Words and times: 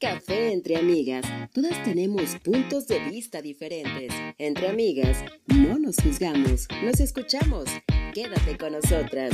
Café 0.00 0.52
entre 0.52 0.76
amigas. 0.76 1.26
Todas 1.52 1.82
tenemos 1.82 2.36
puntos 2.44 2.86
de 2.86 3.00
vista 3.10 3.42
diferentes. 3.42 4.14
Entre 4.38 4.68
amigas, 4.68 5.24
no 5.48 5.76
nos 5.76 5.96
juzgamos, 5.96 6.68
nos 6.84 7.00
escuchamos. 7.00 7.64
Quédate 8.14 8.56
con 8.56 8.74
nosotras. 8.74 9.32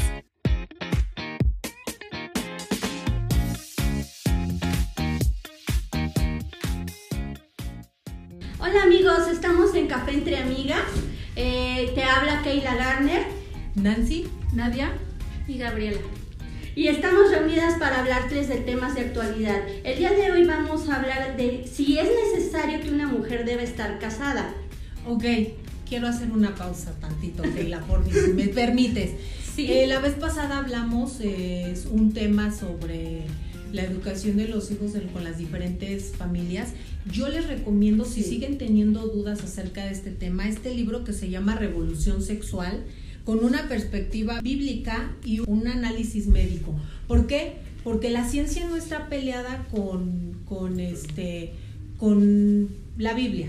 Hola 8.58 8.84
amigos, 8.84 9.28
estamos 9.30 9.74
en 9.74 9.86
Café 9.86 10.12
entre 10.12 10.38
amigas. 10.38 10.86
Eh, 11.36 11.92
te 11.94 12.04
habla 12.04 12.40
Keila 12.42 12.74
Garner. 12.74 13.26
Nancy, 13.74 14.28
Nadia 14.54 14.96
y 15.46 15.58
Gabriela 15.58 16.00
y 16.76 16.88
estamos 16.88 17.30
reunidas 17.30 17.78
para 17.78 18.00
hablarles 18.00 18.48
de 18.48 18.56
temas 18.56 18.94
de 18.94 19.02
actualidad. 19.02 19.62
El 19.84 19.98
día 19.98 20.10
de 20.10 20.32
hoy 20.32 20.44
vamos 20.44 20.88
a 20.88 20.96
hablar 20.96 21.36
de 21.36 21.68
si 21.72 21.98
es 21.98 22.08
necesario 22.34 22.80
que 22.80 22.90
una 22.90 23.06
mujer 23.06 23.44
debe 23.44 23.62
estar 23.62 23.98
casada. 24.00 24.54
Ok, 25.06 25.24
quiero 25.88 26.08
hacer 26.08 26.32
una 26.32 26.54
pausa 26.54 26.92
tantito, 27.00 27.42
Keila, 27.42 27.80
por 27.82 28.04
si 28.04 28.32
me 28.32 28.48
permites. 28.48 29.12
Sí. 29.54 29.70
Eh, 29.70 29.86
la 29.86 30.00
vez 30.00 30.14
pasada 30.14 30.58
hablamos 30.58 31.18
eh, 31.20 31.74
un 31.92 32.12
tema 32.12 32.52
sobre 32.52 33.22
la 33.72 33.82
educación 33.82 34.36
de 34.36 34.48
los 34.48 34.70
hijos 34.72 34.92
con 35.12 35.22
las 35.22 35.38
diferentes 35.38 36.12
familias. 36.16 36.70
Yo 37.12 37.28
les 37.28 37.46
recomiendo, 37.46 38.04
si 38.04 38.22
siguen 38.22 38.58
teniendo 38.58 39.06
dudas 39.06 39.44
acerca 39.44 39.84
de 39.84 39.92
este 39.92 40.10
tema, 40.10 40.48
este 40.48 40.74
libro 40.74 41.04
que 41.04 41.12
se 41.12 41.30
llama 41.30 41.54
Revolución 41.54 42.22
Sexual 42.22 42.84
con 43.24 43.44
una 43.44 43.68
perspectiva 43.68 44.40
bíblica 44.40 45.12
y 45.24 45.40
un 45.40 45.66
análisis 45.66 46.26
médico. 46.26 46.74
¿Por 47.06 47.26
qué? 47.26 47.54
Porque 47.82 48.10
la 48.10 48.28
ciencia 48.28 48.66
no 48.68 48.76
está 48.76 49.08
peleada 49.08 49.66
con, 49.70 50.36
con, 50.46 50.80
este, 50.80 51.52
con 51.98 52.68
la 52.98 53.14
Biblia. 53.14 53.48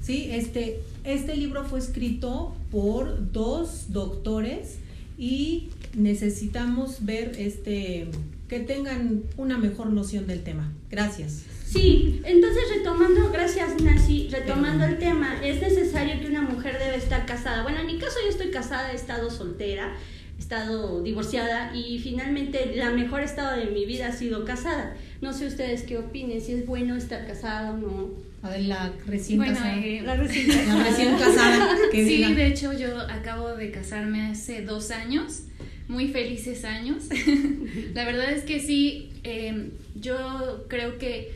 ¿sí? 0.00 0.28
Este, 0.30 0.80
este 1.04 1.36
libro 1.36 1.64
fue 1.64 1.78
escrito 1.78 2.56
por 2.70 3.32
dos 3.32 3.86
doctores 3.88 4.78
y 5.18 5.68
necesitamos 5.94 7.04
ver 7.04 7.32
este, 7.38 8.08
que 8.48 8.60
tengan 8.60 9.22
una 9.36 9.58
mejor 9.58 9.90
noción 9.90 10.26
del 10.26 10.42
tema. 10.42 10.72
Gracias. 10.90 11.42
Sí, 11.66 12.20
entonces 12.24 12.62
retomando, 12.76 13.30
gracias 13.32 13.82
Nancy, 13.82 14.28
retomando 14.30 14.84
el 14.84 14.98
tema, 14.98 15.44
es 15.44 15.60
necesario 15.60 16.20
que 16.20 16.28
una 16.28 16.42
mujer 16.42 16.78
debe 16.78 16.96
estar 16.96 17.25
casada. 17.36 17.62
Bueno, 17.62 17.80
en 17.80 17.86
mi 17.86 17.98
caso 17.98 18.16
yo 18.22 18.30
estoy 18.30 18.50
casada, 18.50 18.92
he 18.92 18.96
estado 18.96 19.30
soltera, 19.30 19.94
he 20.38 20.40
estado 20.40 21.02
divorciada 21.02 21.74
y 21.76 21.98
finalmente 21.98 22.72
la 22.76 22.90
mejor 22.90 23.20
estado 23.20 23.58
de 23.58 23.66
mi 23.66 23.84
vida 23.84 24.08
ha 24.08 24.12
sido 24.12 24.44
casada. 24.44 24.96
No 25.20 25.32
sé 25.32 25.46
ustedes 25.46 25.82
qué 25.82 25.98
opinen, 25.98 26.40
si 26.40 26.52
es 26.52 26.66
bueno 26.66 26.96
estar 26.96 27.26
casada 27.26 27.72
o 27.72 27.76
no. 27.76 28.10
A 28.42 28.50
ver, 28.50 28.62
la 28.62 28.92
recién 29.06 29.40
casada. 29.40 29.76
Eh, 29.78 30.02
la 30.02 30.16
recién 30.16 30.46
casada. 30.46 30.78
La 30.78 30.84
recién 30.84 31.18
casada. 31.18 31.76
Que 31.92 32.04
sí, 32.04 32.16
diga. 32.16 32.30
de 32.30 32.46
hecho 32.46 32.72
yo 32.72 33.00
acabo 33.00 33.54
de 33.54 33.70
casarme 33.70 34.26
hace 34.26 34.62
dos 34.62 34.90
años, 34.90 35.42
muy 35.88 36.08
felices 36.08 36.64
años. 36.64 37.04
la 37.94 38.04
verdad 38.04 38.30
es 38.30 38.44
que 38.44 38.60
sí, 38.60 39.10
eh, 39.24 39.70
yo 40.00 40.64
creo 40.68 40.98
que 40.98 41.32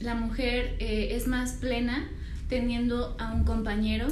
la 0.00 0.14
mujer 0.14 0.76
eh, 0.78 1.10
es 1.12 1.26
más 1.26 1.52
plena 1.52 2.08
teniendo 2.48 3.16
a 3.18 3.32
un 3.32 3.44
compañero 3.44 4.08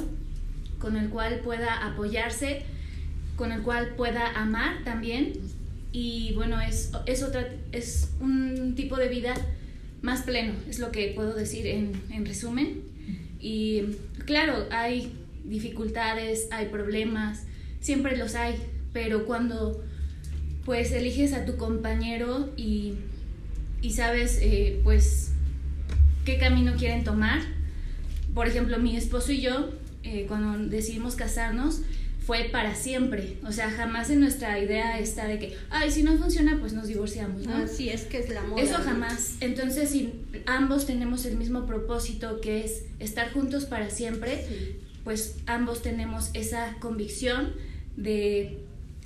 con 0.81 0.97
el 0.97 1.09
cual 1.09 1.39
pueda 1.43 1.85
apoyarse, 1.85 2.63
con 3.35 3.51
el 3.51 3.61
cual 3.61 3.95
pueda 3.95 4.27
amar 4.39 4.83
también. 4.83 5.33
Y 5.91 6.33
bueno, 6.35 6.59
es, 6.61 6.91
es, 7.05 7.23
otra, 7.23 7.47
es 7.71 8.11
un 8.19 8.75
tipo 8.75 8.97
de 8.97 9.09
vida 9.09 9.33
más 10.01 10.23
pleno, 10.23 10.53
es 10.69 10.79
lo 10.79 10.91
que 10.91 11.13
puedo 11.15 11.33
decir 11.33 11.67
en, 11.67 11.93
en 12.09 12.25
resumen. 12.25 12.81
Y 13.39 13.83
claro, 14.25 14.67
hay 14.71 15.13
dificultades, 15.43 16.47
hay 16.51 16.67
problemas, 16.67 17.43
siempre 17.79 18.17
los 18.17 18.35
hay, 18.35 18.55
pero 18.93 19.25
cuando 19.25 19.83
pues 20.65 20.91
eliges 20.91 21.33
a 21.33 21.45
tu 21.45 21.57
compañero 21.57 22.51
y, 22.55 22.93
y 23.81 23.93
sabes 23.93 24.37
eh, 24.41 24.79
pues 24.83 25.31
qué 26.25 26.37
camino 26.37 26.73
quieren 26.77 27.03
tomar. 27.03 27.41
Por 28.33 28.47
ejemplo, 28.47 28.77
mi 28.79 28.95
esposo 28.95 29.31
y 29.31 29.41
yo, 29.41 29.71
eh, 30.03 30.25
cuando 30.27 30.57
decidimos 30.69 31.15
casarnos, 31.15 31.81
fue 32.25 32.49
para 32.51 32.75
siempre. 32.75 33.37
O 33.47 33.51
sea, 33.51 33.69
jamás 33.71 34.09
en 34.11 34.19
nuestra 34.19 34.59
idea 34.59 34.99
está 34.99 35.27
de 35.27 35.39
que, 35.39 35.57
ay, 35.71 35.91
si 35.91 36.03
no 36.03 36.17
funciona, 36.17 36.57
pues 36.59 36.73
nos 36.73 36.87
divorciamos, 36.87 37.45
¿no? 37.47 37.55
Así 37.55 37.89
es 37.89 38.03
que 38.03 38.19
es 38.19 38.29
la 38.29 38.43
moda. 38.43 38.61
Eso 38.61 38.75
jamás. 38.75 39.35
Entonces, 39.41 39.89
si 39.89 40.13
ambos 40.45 40.85
tenemos 40.85 41.25
el 41.25 41.35
mismo 41.37 41.65
propósito, 41.65 42.39
que 42.39 42.63
es 42.63 42.83
estar 42.99 43.31
juntos 43.33 43.65
para 43.65 43.89
siempre, 43.89 44.45
Sí. 44.47 44.75
pues 45.03 45.37
ambos 45.47 45.81
tenemos 45.81 46.29
esa 46.33 46.75
convicción 46.79 47.53
de, 47.97 48.59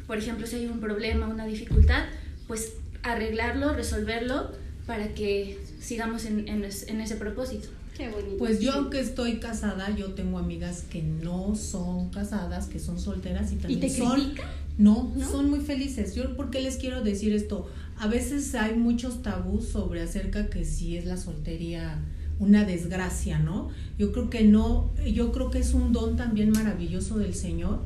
por 0.07 0.17
ejemplo, 0.17 0.45
si 0.45 0.57
hay 0.57 0.65
un 0.67 0.81
problema, 0.81 1.27
una 1.27 1.45
dificultad, 1.45 2.03
pues 2.47 2.73
arreglarlo, 3.01 3.73
resolverlo 3.73 4.51
para 4.85 5.13
que 5.13 5.57
sigamos 5.79 6.25
en, 6.25 6.47
en 6.49 6.63
ese 7.01 7.15
propósito. 7.15 7.69
Qué 7.95 8.09
bonito. 8.09 8.37
Pues 8.37 8.59
yo, 8.59 8.73
aunque 8.73 8.99
estoy 8.99 9.39
casada, 9.39 9.95
yo 9.95 10.13
tengo 10.13 10.37
amigas 10.37 10.83
que 10.89 11.01
no 11.01 11.55
son 11.55 12.09
casadas, 12.09 12.67
que 12.67 12.79
son 12.79 12.99
solteras 12.99 13.51
y 13.51 13.55
¿Y 13.55 13.57
también 13.57 13.79
te 13.79 13.89
son. 13.89 14.33
No, 14.77 15.13
¿No? 15.15 15.31
son 15.31 15.49
muy 15.49 15.61
felices. 15.61 16.15
Yo, 16.15 16.35
¿por 16.35 16.49
qué 16.49 16.61
les 16.61 16.75
quiero 16.75 17.01
decir 17.01 17.33
esto? 17.33 17.69
A 17.97 18.07
veces 18.07 18.53
hay 18.55 18.75
muchos 18.75 19.21
tabús 19.21 19.65
sobre 19.69 20.01
acerca 20.01 20.49
que 20.49 20.65
si 20.65 20.97
es 20.97 21.05
la 21.05 21.15
soltería 21.15 22.03
una 22.39 22.65
desgracia, 22.65 23.39
¿no? 23.39 23.69
Yo 23.97 24.11
creo 24.11 24.29
que 24.29 24.43
no, 24.43 24.91
yo 25.05 25.31
creo 25.31 25.49
que 25.49 25.59
es 25.59 25.73
un 25.73 25.93
don 25.93 26.17
también 26.17 26.49
maravilloso 26.51 27.17
del 27.17 27.33
Señor. 27.33 27.79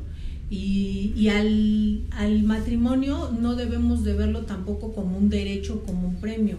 Y, 0.50 1.12
y 1.14 1.28
al, 1.28 2.02
al 2.10 2.42
matrimonio 2.42 3.30
no 3.40 3.54
debemos 3.54 4.02
de 4.02 4.14
verlo 4.14 4.40
tampoco 4.46 4.92
como 4.92 5.16
un 5.16 5.28
derecho, 5.30 5.84
como 5.86 6.08
un 6.08 6.16
premio, 6.16 6.56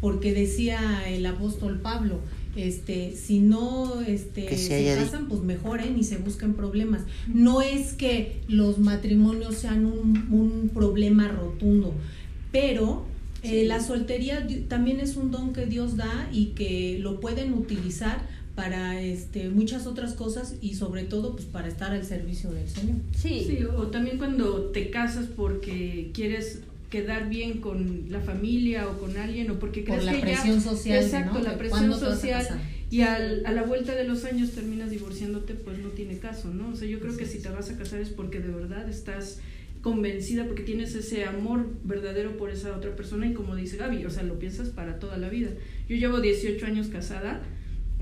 porque 0.00 0.32
decía 0.34 1.08
el 1.08 1.24
apóstol 1.26 1.80
Pablo, 1.80 2.20
este, 2.54 3.14
si 3.14 3.40
no 3.40 4.00
este, 4.00 4.46
Que 4.46 4.56
se 4.56 4.68
se, 4.68 4.74
haya 4.76 4.96
di- 4.96 5.02
casan, 5.04 5.28
pues 5.28 5.42
mejoren 5.42 5.98
y 5.98 6.04
se 6.04 6.16
busquen 6.18 6.54
problemas. 6.54 7.02
No 7.32 7.60
es 7.62 7.92
que 7.92 8.40
los 8.48 8.78
matrimonios 8.78 9.56
sean 9.56 9.84
un, 9.84 10.26
un 10.32 10.70
problema 10.72 11.28
rotundo, 11.28 11.92
pero 12.52 13.04
eh, 13.42 13.60
Sí. 13.62 13.66
la 13.66 13.80
soltería 13.80 14.46
también 14.68 15.00
es 15.00 15.16
un 15.16 15.30
don 15.30 15.52
que 15.52 15.66
Dios 15.66 15.96
da 15.96 16.28
y 16.32 16.46
que 16.46 16.98
lo 17.00 17.20
pueden 17.20 17.52
utilizar 17.52 18.34
para 18.54 19.02
este, 19.02 19.50
muchas 19.50 19.86
otras 19.86 20.14
cosas 20.14 20.54
y 20.62 20.74
sobre 20.74 21.04
todo 21.04 21.32
pues 21.36 21.44
para 21.44 21.68
estar 21.68 21.92
al 21.92 22.04
servicio 22.06 22.50
del 22.50 22.66
Señor. 22.68 22.96
Sí. 23.14 23.44
Sí, 23.46 23.58
o 23.64 23.88
también 23.88 24.16
cuando 24.16 24.70
te 24.70 24.88
casas 24.90 25.26
porque 25.36 26.10
quieres 26.14 26.60
quedar 26.90 27.28
bien 27.28 27.60
con 27.60 28.04
la 28.10 28.20
familia 28.20 28.88
o 28.88 28.98
con 28.98 29.16
alguien 29.16 29.50
o 29.50 29.58
porque 29.58 29.80
Por 29.82 29.96
crees 29.98 30.04
la 30.04 30.12
que 30.12 30.18
ya- 30.20 30.24
presión 30.24 30.60
social, 30.60 31.02
exacto 31.04 31.38
¿no? 31.38 31.44
la 31.44 31.58
presión 31.58 31.92
social 31.98 32.46
y 32.90 33.00
al, 33.00 33.44
a 33.44 33.52
la 33.52 33.62
vuelta 33.64 33.94
de 33.96 34.04
los 34.04 34.24
años 34.24 34.52
terminas 34.52 34.90
divorciándote 34.90 35.54
pues 35.54 35.78
no 35.78 35.88
tiene 35.88 36.18
caso 36.18 36.54
no 36.54 36.68
o 36.68 36.76
sea 36.76 36.86
yo 36.88 37.00
creo 37.00 37.16
que 37.16 37.26
si 37.26 37.40
te 37.40 37.48
vas 37.48 37.68
a 37.70 37.76
casar 37.76 38.00
es 38.00 38.10
porque 38.10 38.38
de 38.38 38.52
verdad 38.52 38.88
estás 38.88 39.40
convencida 39.82 40.46
porque 40.46 40.62
tienes 40.62 40.94
ese 40.94 41.24
amor 41.24 41.66
verdadero 41.84 42.36
por 42.36 42.50
esa 42.50 42.76
otra 42.76 42.94
persona 42.94 43.26
y 43.26 43.34
como 43.34 43.56
dice 43.56 43.76
Gaby 43.76 44.04
o 44.04 44.10
sea 44.10 44.22
lo 44.22 44.38
piensas 44.38 44.68
para 44.70 44.98
toda 44.98 45.16
la 45.18 45.28
vida. 45.28 45.50
Yo 45.88 45.96
llevo 45.96 46.20
18 46.20 46.64
años 46.66 46.88
casada 46.88 47.42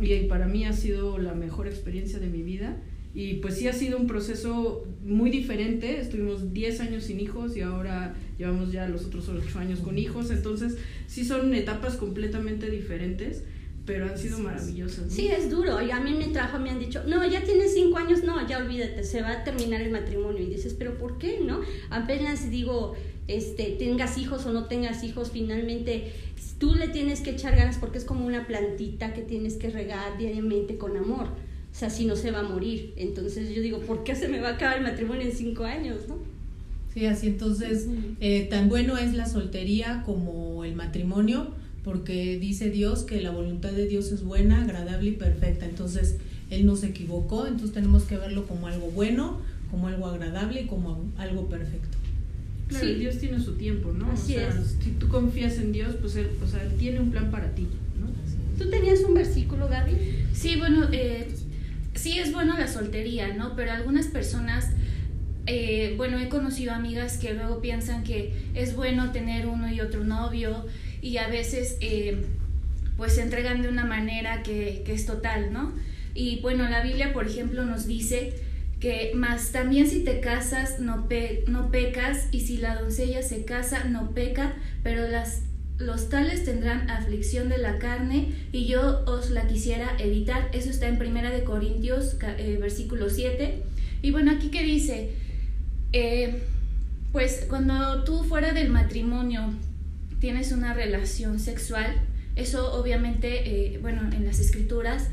y 0.00 0.14
para 0.28 0.46
mí 0.46 0.64
ha 0.66 0.72
sido 0.72 1.18
la 1.18 1.34
mejor 1.34 1.66
experiencia 1.68 2.18
de 2.18 2.26
mi 2.28 2.42
vida 2.42 2.76
y 3.14 3.34
pues 3.34 3.56
sí 3.58 3.68
ha 3.68 3.72
sido 3.72 3.96
un 3.96 4.08
proceso 4.08 4.84
muy 5.04 5.30
diferente, 5.30 6.00
estuvimos 6.00 6.52
10 6.52 6.80
años 6.80 7.04
sin 7.04 7.20
hijos 7.20 7.56
y 7.56 7.60
ahora 7.60 8.14
llevamos 8.38 8.72
ya 8.72 8.88
los 8.88 9.04
otros 9.04 9.28
8 9.28 9.58
años 9.60 9.78
con 9.78 9.98
hijos, 9.98 10.30
entonces 10.32 10.76
sí 11.06 11.24
son 11.24 11.54
etapas 11.54 11.94
completamente 11.94 12.68
diferentes, 12.68 13.44
pero 13.86 14.06
han 14.06 14.18
sido 14.18 14.38
maravillosas. 14.38 15.06
¿no? 15.06 15.10
Sí, 15.10 15.28
es 15.28 15.50
duro. 15.50 15.76
A 15.78 16.00
mí 16.00 16.10
en 16.10 16.18
mi 16.18 16.32
trabajo 16.32 16.58
me 16.58 16.70
han 16.70 16.80
dicho, 16.80 17.02
no, 17.06 17.24
ya 17.28 17.44
tienes 17.44 17.74
cinco 17.74 17.98
años, 17.98 18.24
no, 18.24 18.46
ya 18.48 18.58
olvídate, 18.58 19.04
se 19.04 19.22
va 19.22 19.30
a 19.30 19.44
terminar 19.44 19.82
el 19.82 19.90
matrimonio. 19.90 20.42
Y 20.42 20.46
dices, 20.46 20.74
pero 20.74 20.98
¿por 20.98 21.18
qué, 21.18 21.40
no? 21.44 21.60
Apenas 21.90 22.50
digo, 22.50 22.94
este, 23.28 23.76
tengas 23.78 24.18
hijos 24.18 24.46
o 24.46 24.52
no 24.52 24.64
tengas 24.66 25.04
hijos, 25.04 25.30
finalmente 25.30 26.12
tú 26.58 26.74
le 26.74 26.88
tienes 26.88 27.20
que 27.20 27.30
echar 27.30 27.56
ganas 27.56 27.76
porque 27.78 27.98
es 27.98 28.04
como 28.04 28.26
una 28.26 28.46
plantita 28.46 29.12
que 29.12 29.22
tienes 29.22 29.54
que 29.54 29.68
regar 29.70 30.16
diariamente 30.18 30.78
con 30.78 30.96
amor. 30.96 31.28
O 31.74 31.76
sea, 31.76 31.90
si 31.90 32.06
no 32.06 32.14
se 32.14 32.30
va 32.30 32.38
a 32.38 32.42
morir. 32.44 32.92
Entonces 32.96 33.52
yo 33.52 33.60
digo, 33.60 33.80
¿por 33.80 34.04
qué 34.04 34.14
se 34.14 34.28
me 34.28 34.40
va 34.40 34.50
a 34.50 34.52
acabar 34.52 34.76
el 34.76 34.84
matrimonio 34.84 35.26
en 35.26 35.32
cinco 35.32 35.64
años, 35.64 36.02
no? 36.08 36.16
Sí, 36.94 37.06
así 37.06 37.26
entonces 37.26 37.88
eh, 38.20 38.46
tan 38.48 38.68
bueno 38.68 38.96
es 38.96 39.14
la 39.14 39.26
soltería 39.26 40.04
como 40.06 40.64
el 40.64 40.76
matrimonio, 40.76 41.48
porque 41.82 42.38
dice 42.38 42.70
Dios 42.70 43.02
que 43.02 43.20
la 43.20 43.32
voluntad 43.32 43.72
de 43.72 43.88
Dios 43.88 44.12
es 44.12 44.22
buena, 44.22 44.62
agradable 44.62 45.10
y 45.10 45.12
perfecta. 45.14 45.66
Entonces 45.66 46.18
Él 46.50 46.64
no 46.64 46.76
se 46.76 46.86
equivocó, 46.86 47.48
entonces 47.48 47.72
tenemos 47.72 48.04
que 48.04 48.18
verlo 48.18 48.46
como 48.46 48.68
algo 48.68 48.92
bueno, 48.92 49.40
como 49.72 49.88
algo 49.88 50.06
agradable 50.06 50.62
y 50.62 50.66
como 50.66 51.10
algo 51.18 51.48
perfecto. 51.48 51.98
Claro, 52.68 52.86
Sí. 52.86 52.94
Dios 52.94 53.18
tiene 53.18 53.40
su 53.40 53.54
tiempo, 53.54 53.92
¿no? 53.92 54.12
Así 54.12 54.36
o 54.36 54.38
sea, 54.38 54.48
es. 54.48 54.76
si 54.80 54.90
tú 54.92 55.08
confías 55.08 55.58
en 55.58 55.72
Dios, 55.72 55.96
pues 56.00 56.14
él, 56.14 56.28
o 56.42 56.46
sea, 56.46 56.62
él 56.62 56.74
tiene 56.78 57.00
un 57.00 57.10
plan 57.10 57.32
para 57.32 57.52
ti, 57.52 57.66
¿no? 58.00 58.06
¿Tú 58.62 58.70
tenías 58.70 59.00
un 59.00 59.14
versículo, 59.14 59.68
Gaby? 59.68 59.96
Sí, 62.04 62.18
es 62.18 62.32
bueno 62.32 62.58
la 62.58 62.68
soltería, 62.68 63.28
¿no? 63.28 63.56
Pero 63.56 63.72
algunas 63.72 64.08
personas, 64.08 64.68
eh, 65.46 65.94
bueno, 65.96 66.18
he 66.18 66.28
conocido 66.28 66.74
amigas 66.74 67.16
que 67.16 67.32
luego 67.32 67.62
piensan 67.62 68.04
que 68.04 68.50
es 68.52 68.76
bueno 68.76 69.10
tener 69.10 69.46
uno 69.46 69.72
y 69.72 69.80
otro 69.80 70.04
novio 70.04 70.66
y 71.00 71.16
a 71.16 71.28
veces 71.28 71.78
eh, 71.80 72.26
pues 72.98 73.14
se 73.14 73.22
entregan 73.22 73.62
de 73.62 73.70
una 73.70 73.86
manera 73.86 74.42
que, 74.42 74.82
que 74.84 74.92
es 74.92 75.06
total, 75.06 75.50
¿no? 75.50 75.72
Y 76.14 76.40
bueno, 76.40 76.68
la 76.68 76.82
Biblia, 76.82 77.14
por 77.14 77.26
ejemplo, 77.26 77.64
nos 77.64 77.86
dice 77.86 78.34
que 78.80 79.12
más 79.14 79.52
también 79.52 79.88
si 79.88 80.04
te 80.04 80.20
casas 80.20 80.80
no, 80.80 81.08
pe 81.08 81.44
no 81.48 81.70
pecas 81.70 82.28
y 82.32 82.40
si 82.40 82.58
la 82.58 82.78
doncella 82.82 83.22
se 83.22 83.46
casa 83.46 83.84
no 83.84 84.10
peca, 84.10 84.52
pero 84.82 85.08
las, 85.08 85.40
los 85.78 86.08
tales 86.08 86.44
tendrán 86.44 86.88
aflicción 86.88 87.48
de 87.48 87.58
la 87.58 87.78
carne 87.78 88.32
y 88.52 88.66
yo 88.66 89.02
os 89.06 89.30
la 89.30 89.46
quisiera 89.48 89.96
evitar. 89.98 90.48
Eso 90.52 90.70
está 90.70 90.86
en 90.86 90.98
Primera 90.98 91.30
de 91.30 91.42
Corintios, 91.42 92.16
eh, 92.38 92.58
versículo 92.60 93.10
7. 93.10 93.62
Y 94.02 94.10
bueno, 94.12 94.30
aquí 94.30 94.50
que 94.50 94.62
dice, 94.62 95.10
eh, 95.92 96.42
pues 97.12 97.46
cuando 97.48 98.04
tú 98.04 98.22
fuera 98.22 98.52
del 98.52 98.70
matrimonio 98.70 99.52
tienes 100.20 100.52
una 100.52 100.74
relación 100.74 101.40
sexual, 101.40 102.02
eso 102.36 102.72
obviamente, 102.74 103.74
eh, 103.74 103.78
bueno, 103.78 104.02
en 104.12 104.24
las 104.24 104.38
escrituras 104.38 105.08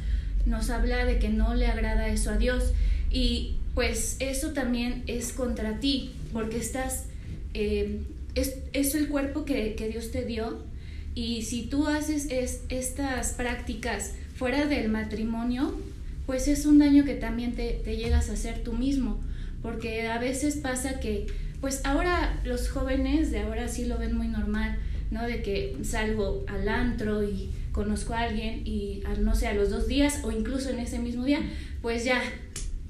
nos 0.45 0.69
habla 0.69 1.05
de 1.05 1.19
que 1.19 1.29
no 1.29 1.55
le 1.55 1.67
agrada 1.67 2.07
eso 2.07 2.31
a 2.31 2.37
Dios. 2.37 2.73
Y 3.09 3.57
pues 3.73 4.17
eso 4.19 4.51
también 4.51 5.03
es 5.07 5.33
contra 5.33 5.79
ti, 5.79 6.11
porque 6.33 6.57
estás, 6.57 7.05
es, 8.35 8.57
es, 8.73 8.95
el 8.95 9.07
cuerpo 9.07 9.45
que, 9.45 9.75
que, 9.75 9.89
Dios 9.89 10.11
te 10.11 10.25
dio, 10.25 10.63
y 11.15 11.43
si 11.43 11.63
tú 11.63 11.87
haces 11.87 12.27
es, 12.29 12.63
estas 12.69 13.33
prácticas 13.33 14.13
fuera 14.35 14.65
del 14.65 14.89
matrimonio, 14.89 15.75
pues 16.25 16.47
es 16.47 16.65
un 16.65 16.79
daño 16.79 17.03
que 17.03 17.15
también 17.15 17.53
te, 17.53 17.81
te 17.83 17.97
llegas 17.97 18.29
a 18.29 18.33
hacer 18.33 18.63
tú 18.63 18.73
mismo, 18.73 19.19
porque 19.61 20.07
a 20.07 20.17
veces 20.17 20.57
pasa 20.57 20.99
que, 20.99 21.27
pues 21.59 21.81
ahora 21.83 22.39
los 22.43 22.69
jóvenes 22.69 23.31
de 23.31 23.39
ahora 23.39 23.67
sí 23.67 23.85
lo 23.85 23.97
ven 23.97 24.15
muy 24.15 24.27
normal, 24.27 24.77
¿no? 25.11 25.23
De 25.27 25.41
que 25.41 25.77
salgo 25.83 26.43
al 26.47 26.67
antro 26.69 27.23
y 27.23 27.51
conozco 27.71 28.13
a 28.13 28.21
alguien 28.21 28.65
y 28.65 29.03
no 29.19 29.35
sé, 29.35 29.47
a 29.47 29.53
los 29.53 29.69
dos 29.69 29.87
días 29.87 30.21
o 30.23 30.31
incluso 30.31 30.69
en 30.69 30.79
ese 30.79 30.99
mismo 30.99 31.25
día, 31.25 31.41
pues 31.81 32.03
ya 32.03 32.21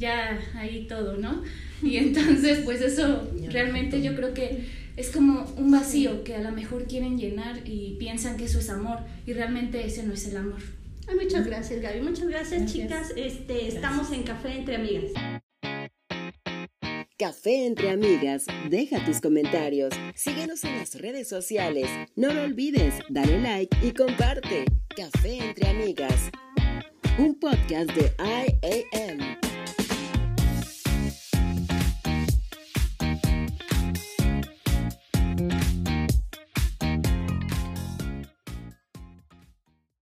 ya 0.01 0.37
ahí 0.55 0.87
todo, 0.89 1.15
¿no? 1.15 1.43
Y 1.81 1.97
entonces, 1.97 2.59
pues 2.65 2.81
eso 2.81 3.29
realmente 3.49 4.01
yo 4.01 4.13
creo 4.15 4.33
que 4.33 4.65
es 4.97 5.09
como 5.11 5.45
un 5.57 5.71
vacío 5.71 6.23
que 6.23 6.35
a 6.35 6.41
lo 6.41 6.51
mejor 6.51 6.85
quieren 6.85 7.17
llenar 7.17 7.61
y 7.65 7.95
piensan 7.99 8.37
que 8.37 8.45
eso 8.45 8.59
es 8.59 8.69
amor 8.69 8.99
y 9.25 9.33
realmente 9.33 9.85
ese 9.85 10.03
no 10.03 10.13
es 10.13 10.27
el 10.27 10.37
amor. 10.37 10.61
Ay, 11.07 11.15
muchas 11.15 11.45
gracias, 11.45 11.81
Gaby. 11.81 12.01
Muchas 12.01 12.27
gracias, 12.27 12.61
gracias. 12.61 12.71
chicas. 12.71 13.13
Este, 13.15 13.53
gracias. 13.53 13.75
estamos 13.75 14.11
en 14.11 14.23
Café 14.23 14.57
entre 14.57 14.75
Amigas. 14.75 15.11
Café 17.21 17.67
entre 17.67 17.91
amigas. 17.91 18.47
Deja 18.67 19.05
tus 19.05 19.21
comentarios. 19.21 19.93
Síguenos 20.15 20.63
en 20.63 20.79
las 20.79 20.95
redes 20.95 21.29
sociales. 21.29 21.87
No 22.15 22.33
lo 22.33 22.41
olvides, 22.41 22.95
dale 23.09 23.39
like 23.39 23.77
y 23.83 23.91
comparte. 23.91 24.65
Café 24.95 25.37
entre 25.37 25.69
amigas. 25.69 26.31
Un 27.19 27.39
podcast 27.39 27.91
de 27.91 28.11
IAM. 28.17 29.19